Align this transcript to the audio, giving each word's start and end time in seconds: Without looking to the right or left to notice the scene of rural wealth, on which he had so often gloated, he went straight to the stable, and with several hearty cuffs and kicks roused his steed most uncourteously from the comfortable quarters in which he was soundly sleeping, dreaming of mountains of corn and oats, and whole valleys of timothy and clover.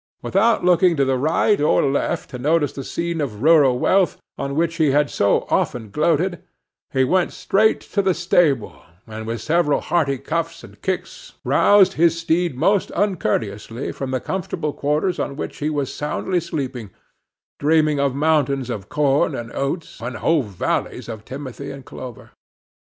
Without 0.23 0.65
looking 0.65 0.95
to 0.95 1.05
the 1.05 1.15
right 1.15 1.61
or 1.61 1.83
left 1.83 2.31
to 2.31 2.39
notice 2.39 2.73
the 2.73 2.83
scene 2.83 3.21
of 3.21 3.43
rural 3.43 3.77
wealth, 3.77 4.17
on 4.35 4.55
which 4.55 4.77
he 4.77 4.89
had 4.89 5.11
so 5.11 5.45
often 5.51 5.91
gloated, 5.91 6.41
he 6.91 7.03
went 7.03 7.31
straight 7.31 7.81
to 7.81 8.01
the 8.01 8.15
stable, 8.15 8.81
and 9.05 9.27
with 9.27 9.41
several 9.41 9.79
hearty 9.79 10.17
cuffs 10.17 10.63
and 10.63 10.81
kicks 10.81 11.33
roused 11.45 11.93
his 11.93 12.17
steed 12.19 12.55
most 12.55 12.89
uncourteously 12.93 13.91
from 13.91 14.09
the 14.09 14.19
comfortable 14.19 14.73
quarters 14.73 15.19
in 15.19 15.35
which 15.35 15.57
he 15.59 15.69
was 15.69 15.93
soundly 15.93 16.39
sleeping, 16.39 16.89
dreaming 17.59 17.99
of 17.99 18.15
mountains 18.15 18.71
of 18.71 18.89
corn 18.89 19.35
and 19.35 19.51
oats, 19.53 20.01
and 20.01 20.15
whole 20.17 20.41
valleys 20.41 21.07
of 21.07 21.23
timothy 21.23 21.69
and 21.69 21.85
clover. 21.85 22.31